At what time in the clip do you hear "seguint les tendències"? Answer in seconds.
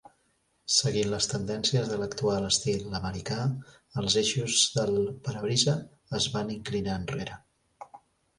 0.75-1.91